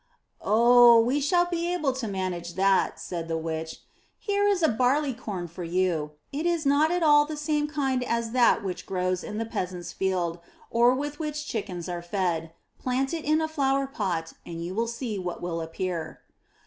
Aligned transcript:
'''*0h, 0.43 1.05
we 1.05 1.19
shall 1.21 1.45
be 1.45 1.71
able 1.71 1.93
to 1.93 2.07
manage 2.07 2.55
that," 2.55 2.99
said 2.99 3.27
the 3.27 3.37
witch. 3.37 3.83
Here 4.17 4.47
is 4.47 4.63
a 4.63 4.67
barley 4.67 5.13
corn 5.13 5.47
for 5.47 5.63
you; 5.63 6.13
it 6.31 6.47
is 6.47 6.65
not 6.65 6.89
at 6.89 7.03
all 7.03 7.23
the 7.25 7.37
same 7.37 7.67
kind 7.67 8.03
as 8.03 8.31
that 8.31 8.63
which 8.63 8.87
grows 8.87 9.23
in 9.23 9.37
the 9.37 9.45
peasant's 9.45 9.91
field, 9.93 10.39
or 10.71 10.95
with 10.95 11.19
which 11.19 11.45
chickens 11.45 11.87
are 11.87 12.01
fed; 12.01 12.51
plant 12.79 13.13
it 13.13 13.25
in 13.25 13.41
a 13.41 13.47
flowerpot, 13.47 14.33
and 14.43 14.65
you 14.65 14.73
will 14.73 14.87
see 14.87 15.19
what 15.19 15.39
will 15.39 15.61
appear." 15.61 16.21